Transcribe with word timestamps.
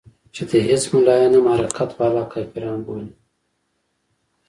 چې 0.33 0.41
د 0.49 0.51
حزب 0.67 0.89
ملايان 0.97 1.31
هم 1.37 1.45
حرکت 1.55 1.89
والا 1.99 2.23
کافران 2.33 2.79
بولي. 2.85 3.11